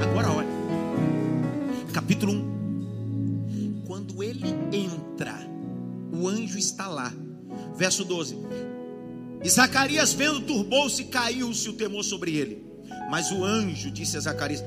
[0.00, 0.48] Agora olha,
[1.92, 3.82] capítulo 1.
[3.86, 5.38] Quando ele entra,
[6.12, 7.12] o anjo está lá.
[7.76, 8.36] Verso 12.
[9.44, 12.66] E Zacarias, vendo, turbou-se e caiu-se o temor sobre ele.
[13.10, 14.62] Mas o anjo disse a Zacarias: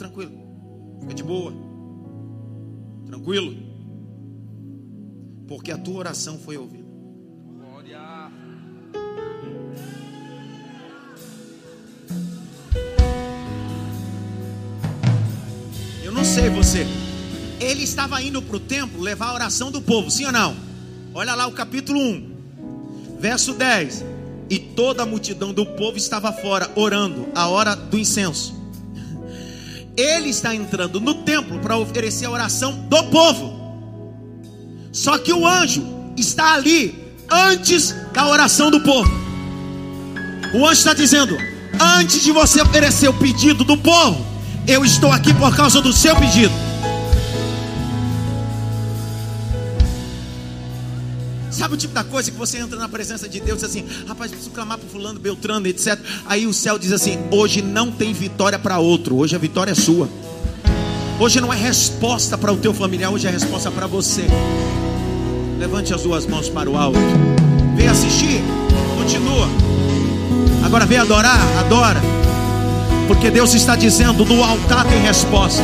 [0.00, 0.32] tranquilo,
[1.02, 1.52] fica de boa,
[3.04, 3.54] tranquilo,
[5.46, 6.88] porque a tua oração foi ouvida.
[7.58, 8.30] Glória.
[16.02, 16.86] Eu não sei você.
[17.60, 20.56] Ele estava indo para o templo levar a oração do povo, sim ou não?
[21.12, 24.02] Olha lá o capítulo 1, verso 10.
[24.48, 28.59] E toda a multidão do povo estava fora, orando, a hora do incenso.
[30.00, 33.60] Ele está entrando no templo para oferecer a oração do povo.
[34.90, 35.86] Só que o anjo
[36.16, 36.98] está ali
[37.30, 39.10] antes da oração do povo.
[40.54, 41.36] O anjo está dizendo:
[41.78, 44.24] Antes de você oferecer o pedido do povo,
[44.66, 46.69] eu estou aqui por causa do seu pedido.
[51.60, 53.84] Sabe o tipo da coisa que você entra na presença de Deus e diz assim,
[54.08, 56.00] rapaz, preciso clamar para fulano, Beltrano, etc.
[56.24, 59.74] Aí o céu diz assim: hoje não tem vitória para outro, hoje a vitória é
[59.74, 60.08] sua.
[61.18, 64.24] Hoje não é resposta para o teu familiar, hoje é resposta para você.
[65.58, 66.98] Levante as duas mãos para o alto.
[67.76, 68.40] Vem assistir,
[68.96, 69.46] continua.
[70.64, 72.00] Agora vem adorar, adora.
[73.06, 75.62] Porque Deus está dizendo: no altar tem resposta.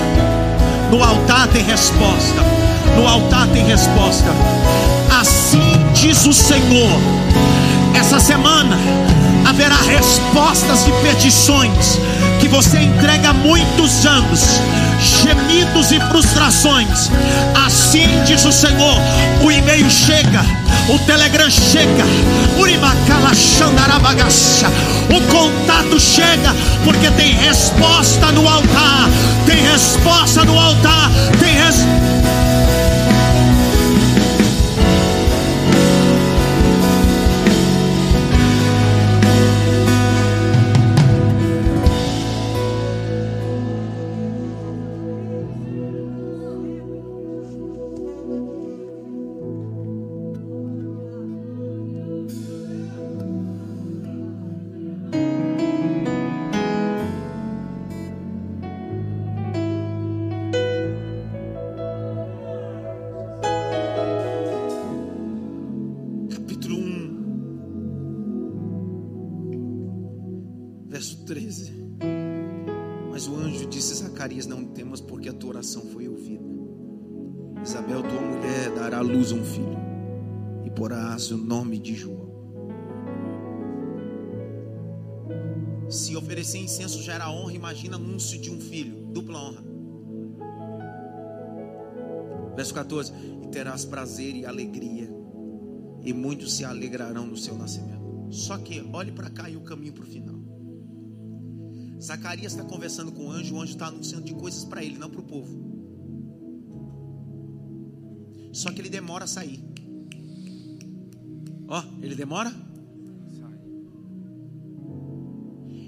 [0.91, 2.43] No altar tem resposta.
[2.95, 4.29] No altar tem resposta.
[5.19, 7.01] Assim diz o Senhor.
[7.95, 8.79] Essa semana
[9.49, 11.99] haverá respostas de petições
[12.41, 14.61] que você entrega há muitos anos,
[15.01, 17.11] gemidos e frustrações.
[17.67, 19.01] Assim diz o Senhor:
[19.43, 20.45] o e-mail chega,
[20.89, 22.05] o telegram chega,
[25.09, 26.55] o contato chega,
[26.85, 29.09] porque tem resposta no altar,
[29.47, 32.16] tem resposta no altar, tem resposta.
[87.77, 89.63] Imagina anúncio de um filho, dupla honra.
[92.57, 93.13] Verso 14:
[93.43, 95.11] E terás prazer e alegria,
[96.03, 98.29] e muitos se alegrarão no seu nascimento.
[98.31, 100.37] Só que olhe para cá e o caminho para o final.
[102.01, 105.11] Zacarias está conversando com o anjo, o anjo está anunciando de coisas para ele, não
[105.11, 105.67] para o povo.
[108.53, 109.63] Só que ele demora a sair.
[111.69, 112.51] Ó, ele demora?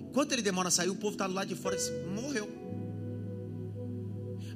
[0.08, 2.48] Enquanto ele demora a sair, o povo está lado de fora e diz: morreu.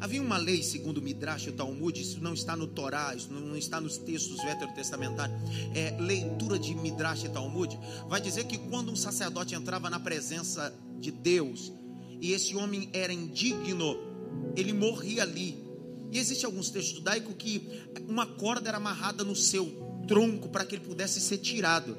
[0.00, 3.32] Havia uma lei, segundo o Midrash e o Talmud, isso não está no Torá, isso
[3.32, 5.40] não está nos textos veterotestamentários,
[5.76, 10.74] é leitura de Midrash e Talmud, vai dizer que quando um sacerdote entrava na presença
[10.98, 11.72] de Deus,
[12.20, 13.96] e esse homem era indigno,
[14.56, 15.62] ele morria ali.
[16.10, 17.62] E existe alguns textos judaicos que
[18.08, 19.66] uma corda era amarrada no seu
[20.08, 21.96] tronco para que ele pudesse ser tirado.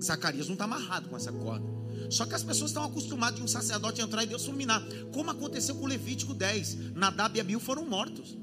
[0.00, 1.79] Zacarias não está amarrado com essa corda.
[2.10, 4.82] Só que as pessoas estão acostumadas de um sacerdote entrar e Deus fulminar.
[5.14, 6.94] Como aconteceu com Levítico 10.
[6.94, 8.36] Nadab e Abiú foram mortos.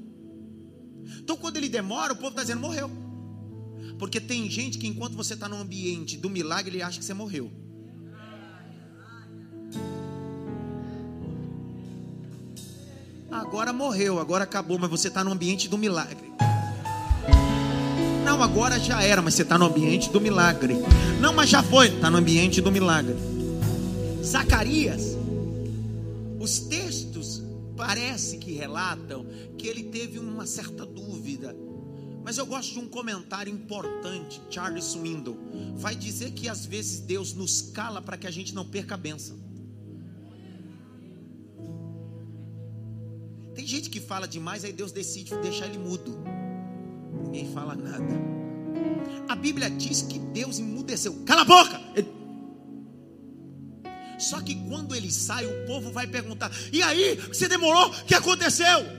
[1.18, 2.90] Então quando ele demora, o povo está dizendo morreu.
[3.98, 7.12] Porque tem gente que enquanto você está no ambiente do milagre, ele acha que você
[7.12, 7.52] morreu.
[13.30, 16.32] Agora morreu, agora acabou, mas você está no ambiente do milagre.
[18.24, 20.76] Não, agora já era, mas você está no ambiente do milagre.
[21.20, 23.37] Não, mas já foi, está no ambiente do milagre.
[24.28, 25.16] Zacarias,
[26.38, 27.42] os textos
[27.76, 29.26] parece que relatam
[29.56, 31.56] que ele teve uma certa dúvida.
[32.24, 35.38] Mas eu gosto de um comentário importante, Charles Swindoll.
[35.76, 38.98] Vai dizer que às vezes Deus nos cala para que a gente não perca a
[38.98, 39.48] bênção.
[43.68, 46.18] gente que fala demais, aí Deus decide deixar ele mudo.
[47.24, 48.14] Ninguém fala nada.
[49.28, 51.14] A Bíblia diz que Deus emudeceu.
[51.26, 51.80] Cala a boca!
[51.94, 52.17] Ele...
[54.18, 57.90] Só que quando ele sai, o povo vai perguntar: E aí, você demorou?
[57.90, 58.98] O que aconteceu?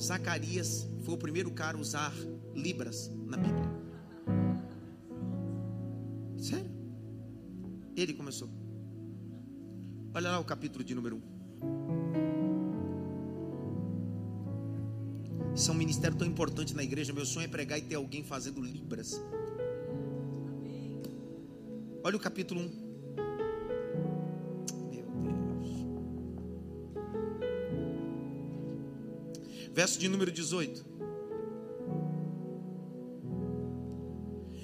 [0.00, 2.14] Zacarias foi o primeiro cara a usar
[2.54, 3.68] Libras na Bíblia.
[6.38, 6.70] Sério?
[7.96, 8.48] Ele começou.
[10.14, 11.38] Olha lá o capítulo de número 1.
[15.54, 17.12] Isso é um ministério tão importante na igreja.
[17.12, 19.20] Meu sonho é pregar e ter alguém fazendo Libras.
[22.08, 22.64] Olha o capítulo 1.
[24.90, 25.68] Meu Deus.
[29.74, 30.86] Verso de número 18.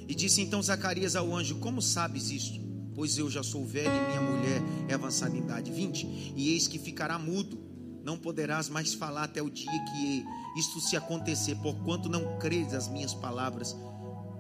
[0.09, 2.59] E disse então Zacarias ao anjo: Como sabes isto?
[2.95, 5.71] Pois eu já sou velho e minha mulher é avançada em idade.
[5.71, 6.33] 20.
[6.35, 7.59] E eis que ficará mudo,
[8.03, 10.25] não poderás mais falar até o dia que
[10.57, 13.77] isto se acontecer, porquanto não credes as minhas palavras,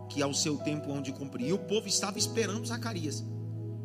[0.09, 1.49] que ao seu tempo hão de cumprir.
[1.49, 3.25] E o povo estava esperando Zacarias,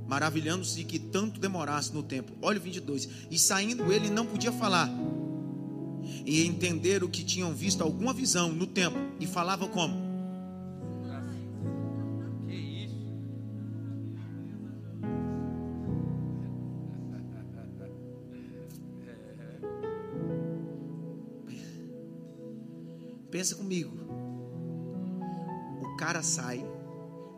[0.08, 2.34] maravilhando-se de que tanto demorasse no tempo.
[2.42, 3.10] Olha o 22.
[3.30, 4.90] E saindo ele não podia falar.
[6.26, 8.98] E entender o que tinham visto alguma visão no tempo.
[9.20, 10.10] E falava como?
[23.30, 24.09] Pensa comigo.
[26.10, 26.66] Cara sai,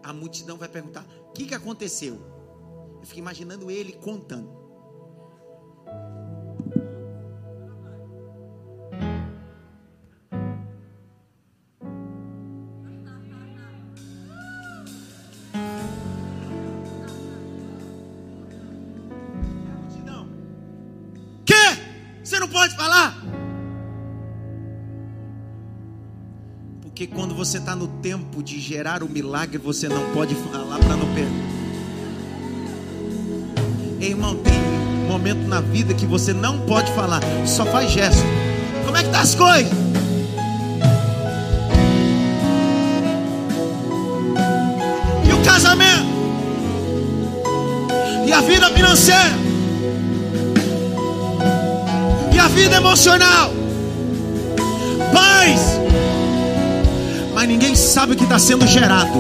[0.01, 2.21] a multidão vai perguntar: o que, que aconteceu?
[3.01, 4.60] Eu fico imaginando ele contando.
[27.45, 31.31] Você está no tempo de gerar o milagre, você não pode falar para não perder.
[33.99, 34.53] Ei, irmão, tem
[35.07, 38.21] momento na vida que você não pode falar, só faz gesto.
[38.85, 39.73] Como é que tá as coisas?
[45.27, 46.11] E o casamento?
[48.27, 49.33] E a vida financeira?
[52.31, 53.51] E a vida emocional?
[55.11, 55.90] Paz?
[57.41, 59.19] Mas ninguém sabe o que está sendo gerado.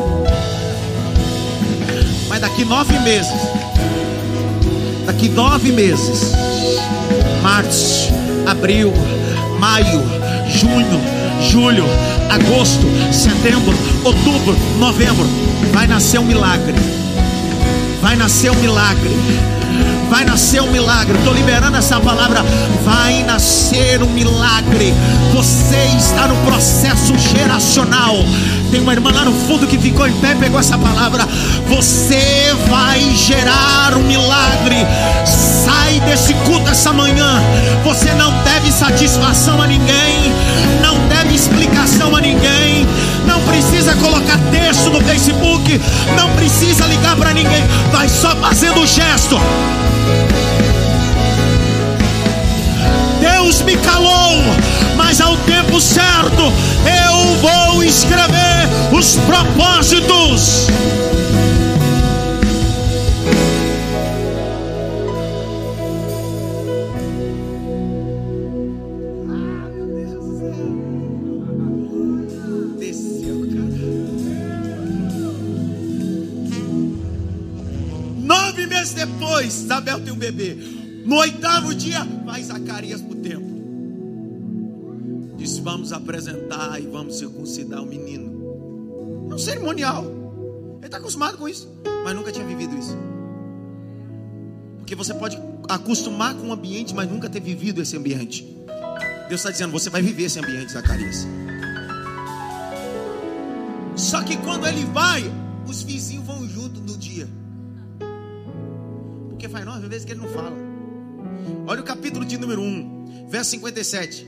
[2.29, 3.33] Mas daqui nove meses,
[5.07, 6.31] daqui nove meses,
[7.41, 8.13] março,
[8.45, 8.93] abril,
[9.57, 10.03] maio,
[10.47, 11.01] junho,
[11.49, 11.83] julho,
[12.29, 15.25] agosto, setembro, outubro, novembro,
[15.73, 16.75] vai nascer um milagre.
[18.01, 19.15] Vai nascer um milagre
[20.11, 21.17] vai nascer um milagre.
[21.17, 22.43] Estou liberando essa palavra.
[22.83, 24.93] Vai nascer um milagre.
[25.33, 28.17] Você está no processo geracional.
[28.69, 31.25] Tem uma irmã lá no fundo que ficou em pé, pegou essa palavra.
[31.69, 34.85] Você vai gerar um milagre.
[35.25, 37.41] Sai desse culto essa manhã.
[37.85, 40.33] Você não deve satisfação a ninguém.
[40.81, 42.85] Não deve explicação a ninguém.
[43.51, 45.79] Precisa colocar texto no Facebook.
[46.15, 47.63] Não precisa ligar para ninguém.
[47.91, 49.37] Vai só fazendo o gesto.
[53.19, 54.37] Deus me calou,
[54.95, 60.67] mas ao tempo certo eu vou escrever os propósitos.
[78.93, 80.55] Depois, Isabel tem um bebê.
[81.05, 83.51] No oitavo dia, vai Zacarias para o templo.
[85.37, 89.27] Disse: Vamos apresentar e vamos circuncidar o menino.
[89.31, 90.05] É um cerimonial.
[90.77, 91.69] Ele está acostumado com isso,
[92.03, 92.97] mas nunca tinha vivido isso.
[94.77, 95.39] Porque você pode
[95.69, 98.43] acostumar com o ambiente, mas nunca ter vivido esse ambiente.
[99.27, 101.25] Deus está dizendo: Você vai viver esse ambiente, Zacarias.
[103.95, 105.23] Só que quando ele vai,
[105.67, 107.27] os vizinhos vão junto no dia.
[109.91, 110.55] Vezes que ele não fala.
[111.67, 114.25] Olha o capítulo de número 1, verso 57.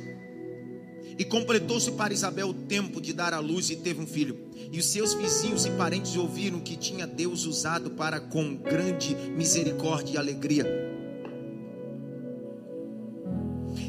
[1.17, 4.37] E completou-se para Isabel o tempo de dar à luz e teve um filho.
[4.69, 10.15] E os seus vizinhos e parentes ouviram que tinha Deus usado para com grande misericórdia
[10.15, 10.65] e alegria.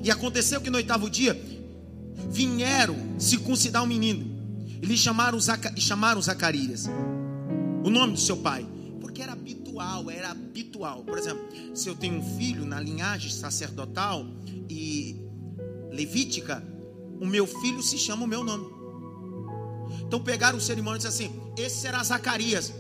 [0.00, 1.36] E aconteceu que no oitavo dia
[2.30, 4.24] vieram circuncidar o um menino.
[4.80, 6.88] E lhe chamaram, Zaca, chamaram Zacarias,
[7.82, 8.64] o nome do seu pai,
[10.10, 11.04] era habitual.
[11.04, 14.26] Por exemplo, se eu tenho um filho na linhagem sacerdotal,
[14.68, 15.20] e
[15.90, 16.62] Levítica,
[17.20, 18.66] o meu filho se chama o meu nome.
[20.02, 22.72] Então pegaram o cerimônio e disseram assim: esse será Zacarias.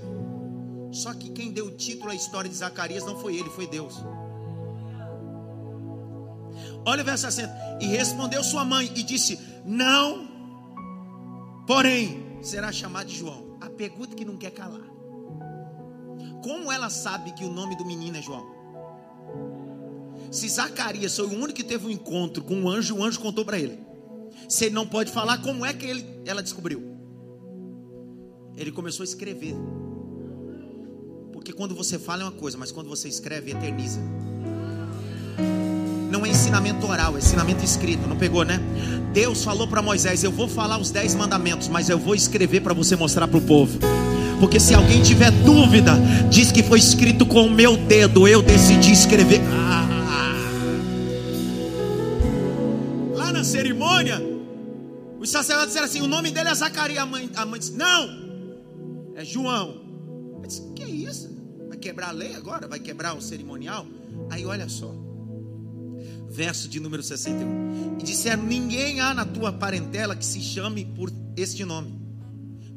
[0.92, 3.94] Só que quem deu o título à história de Zacarias não foi ele, foi Deus.
[6.86, 7.78] Olha o verso 60.
[7.80, 10.28] E respondeu sua mãe e disse: Não,
[11.66, 13.56] porém, será chamado de João.
[13.60, 14.93] A pergunta que não quer calar.
[16.44, 18.44] Como ela sabe que o nome do menino é João?
[20.30, 23.46] Se Zacarias foi o único que teve um encontro com um anjo, o anjo contou
[23.46, 23.78] para ele.
[24.46, 26.82] Se ele não pode falar, como é que ele, ela descobriu?
[28.54, 29.56] Ele começou a escrever.
[31.32, 34.00] Porque quando você fala é uma coisa, mas quando você escreve, eterniza.
[36.10, 38.06] Não é ensinamento oral, é ensinamento escrito.
[38.06, 38.60] Não pegou, né?
[39.14, 42.74] Deus falou para Moisés: Eu vou falar os dez mandamentos, mas eu vou escrever para
[42.74, 43.78] você mostrar para o povo.
[44.44, 45.94] Porque se alguém tiver dúvida,
[46.30, 49.40] diz que foi escrito com o meu dedo, eu decidi escrever.
[49.50, 49.88] Ah.
[53.14, 54.22] Lá na cerimônia,
[55.18, 57.02] os sacerdotes disseram assim: o nome dele é Zacarias.
[57.02, 59.80] A mãe, a mãe disse: Não, é João.
[60.42, 61.34] Eu disse: Que isso?
[61.66, 62.68] Vai quebrar a lei agora?
[62.68, 63.86] Vai quebrar o cerimonial?
[64.28, 64.94] Aí olha só,
[66.28, 67.96] verso de número 61.
[67.98, 71.98] E disseram: Ninguém há na tua parentela que se chame por este nome.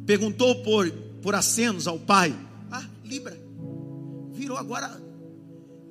[0.06, 2.34] Perguntou por por acenos ao pai.
[2.72, 3.38] Ah, Libra.
[4.32, 4.90] Virou agora.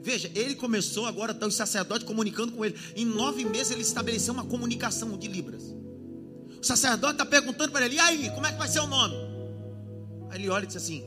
[0.00, 2.74] Veja, ele começou agora, está os sacerdotes comunicando com ele.
[2.96, 5.62] Em nove meses ele estabeleceu uma comunicação de Libras.
[6.58, 9.14] O sacerdote está perguntando para ele: e aí, como é que vai ser o nome?
[10.30, 11.04] Aí ele olha e diz assim: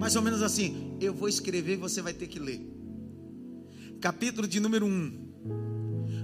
[0.00, 2.66] mais ou menos assim: eu vou escrever e você vai ter que ler.
[4.00, 5.71] Capítulo de número 1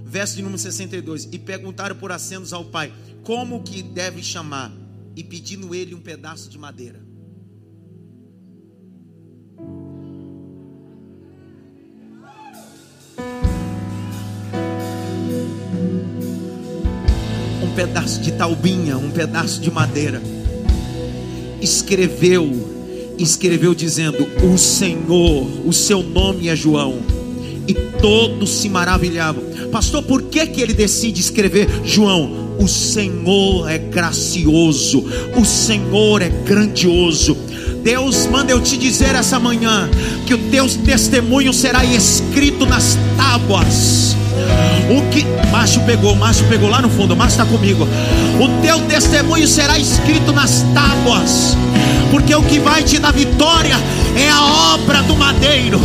[0.09, 1.29] verso de número 62.
[1.31, 2.91] E perguntaram por acenos ao pai:
[3.23, 4.71] Como que deve chamar?
[5.15, 6.99] E pedindo ele um pedaço de madeira.
[17.61, 20.21] Um pedaço de taubinha, um pedaço de madeira.
[21.61, 27.18] Escreveu, escreveu dizendo: O Senhor, o seu nome é João.
[27.69, 29.43] E todos se maravilhavam.
[29.71, 32.49] Pastor, por que, que ele decide escrever João?
[32.57, 35.05] O Senhor é gracioso,
[35.37, 37.37] o Senhor é grandioso.
[37.83, 39.87] Deus manda eu te dizer essa manhã
[40.25, 44.15] que o teu testemunho será escrito nas tábuas.
[44.89, 47.87] O que macho pegou, macho pegou lá no fundo, macho está comigo.
[48.39, 51.55] O teu testemunho será escrito nas tábuas,
[52.11, 53.75] porque o que vai te dar vitória
[54.15, 55.79] é a obra do madeiro.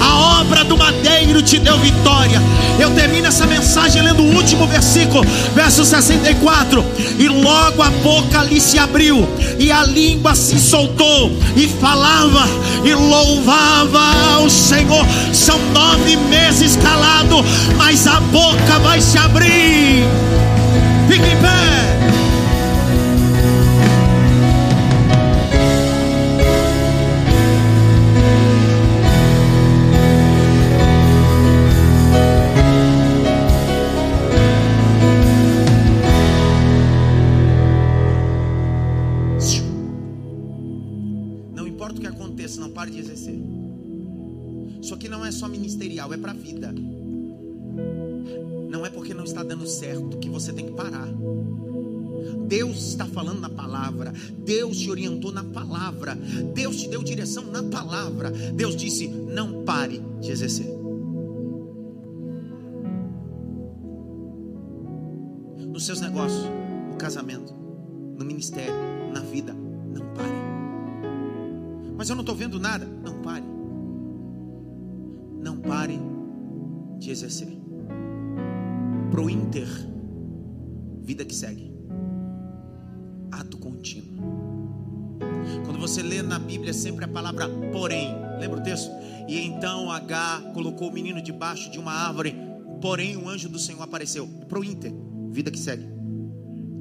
[0.00, 2.40] A obra do madeiro te deu vitória.
[2.78, 6.84] Eu termino essa mensagem lendo o último versículo, verso 64.
[7.18, 12.48] E logo a boca lhe se abriu, e a língua se soltou, e falava,
[12.84, 14.00] e louvava
[14.34, 15.06] ao Senhor.
[15.32, 17.44] São nove meses calado,
[17.76, 20.04] mas a boca vai se abrir.
[21.08, 21.71] Fique em pé.
[54.44, 56.14] Deus te orientou na palavra,
[56.54, 58.30] Deus te deu direção na palavra.
[58.30, 60.66] Deus disse: não pare de exercer.
[65.68, 66.44] Nos seus negócios,
[66.90, 67.54] no casamento,
[68.18, 68.74] no ministério,
[69.12, 70.32] na vida, não pare.
[71.96, 72.84] Mas eu não estou vendo nada.
[72.84, 73.44] Não pare.
[75.40, 75.98] Não pare
[76.98, 77.48] de exercer.
[79.10, 79.68] Pro Inter,
[81.02, 81.71] vida que segue.
[85.64, 88.90] Quando você lê na Bíblia sempre a palavra porém, lembra o texto?
[89.28, 92.34] E então H colocou o menino debaixo de uma árvore,
[92.80, 94.26] porém o anjo do Senhor apareceu.
[94.48, 94.92] Pro Inter,
[95.30, 95.86] vida que segue,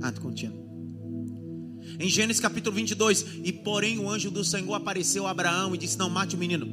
[0.01, 0.61] ato contínuo.
[1.99, 5.97] Em Gênesis capítulo 22, e porém o anjo do Senhor apareceu a Abraão e disse:
[5.97, 6.67] Não mate o menino.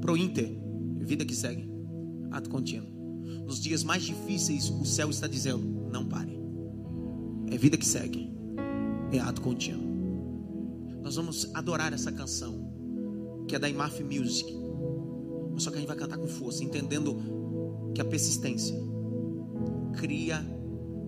[0.00, 0.50] Pro Inter,
[1.00, 1.68] vida que segue,
[2.30, 2.90] ato contínuo.
[3.44, 6.38] Nos dias mais difíceis, o céu está dizendo: Não pare.
[7.50, 8.30] É vida que segue,
[9.18, 9.92] ato contínuo.
[11.02, 14.52] Nós vamos adorar essa canção, que é da Imaf Music.
[15.56, 17.16] Só que a gente vai cantar com força, entendendo
[17.94, 18.74] que a persistência
[19.94, 20.44] cria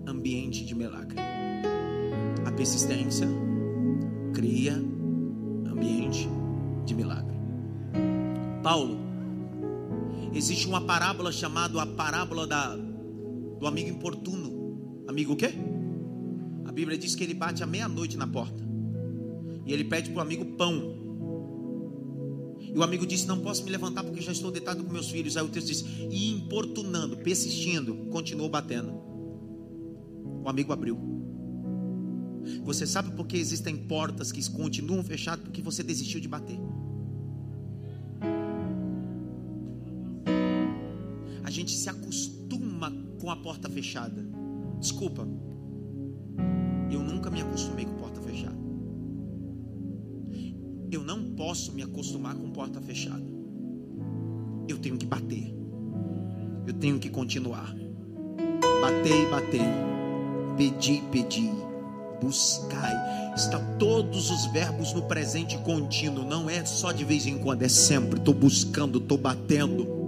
[0.05, 1.17] ambiente de milagre.
[2.45, 3.27] A persistência
[4.33, 4.73] cria
[5.65, 6.29] ambiente
[6.85, 7.35] de milagre.
[8.61, 8.97] Paulo,
[10.33, 15.03] existe uma parábola chamada a parábola da, do amigo importuno.
[15.07, 15.53] Amigo o quê?
[16.65, 18.63] A Bíblia diz que ele bate à meia-noite na porta.
[19.65, 20.95] E ele pede para o amigo pão.
[22.59, 25.37] E o amigo disse: Não posso me levantar porque já estou deitado com meus filhos.
[25.37, 28.91] Aí o texto diz: E importunando, persistindo, continuou batendo.
[30.43, 30.99] O amigo abriu.
[32.63, 35.43] Você sabe por que existem portas que continuam fechadas?
[35.43, 36.59] Porque você desistiu de bater.
[41.43, 44.25] A gente se acostuma com a porta fechada.
[44.79, 45.27] Desculpa,
[47.35, 48.55] me acostumei com porta fechada.
[50.89, 53.25] Eu não posso me acostumar com porta fechada.
[54.69, 55.53] Eu tenho que bater.
[56.65, 57.75] Eu tenho que continuar.
[58.81, 59.61] Batei, batei.
[60.55, 61.51] Pedi, pedi.
[62.21, 63.33] Buscai.
[63.35, 66.23] Está todos os verbos no presente contínuo.
[66.23, 68.17] Não é só de vez em quando, é sempre.
[68.17, 70.04] Estou buscando, estou batendo.